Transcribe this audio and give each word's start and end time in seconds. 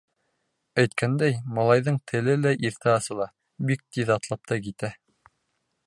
Әйткәндәй, 0.83 1.35
малайҙың 1.57 1.99
теле 2.11 2.35
лә 2.47 2.55
иртә 2.71 2.95
асыла, 3.01 3.29
бик 3.71 3.85
тиҙ 3.95 4.15
атлап 4.19 4.51
та 4.53 4.59
китә. 4.69 4.93